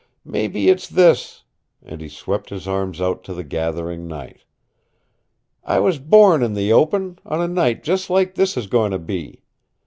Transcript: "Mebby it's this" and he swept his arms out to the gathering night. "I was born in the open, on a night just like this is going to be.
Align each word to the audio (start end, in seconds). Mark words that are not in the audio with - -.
"Mebby 0.25 0.67
it's 0.69 0.89
this" 0.89 1.43
and 1.85 2.01
he 2.01 2.09
swept 2.09 2.49
his 2.49 2.67
arms 2.67 2.99
out 2.99 3.23
to 3.23 3.35
the 3.35 3.43
gathering 3.43 4.07
night. 4.07 4.45
"I 5.63 5.77
was 5.77 5.99
born 5.99 6.41
in 6.41 6.55
the 6.55 6.73
open, 6.73 7.19
on 7.23 7.39
a 7.39 7.47
night 7.47 7.83
just 7.83 8.09
like 8.09 8.33
this 8.33 8.57
is 8.57 8.65
going 8.65 8.89
to 8.93 8.97
be. 8.97 9.43